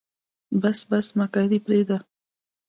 [0.61, 1.97] بس بس مکاري پرېده.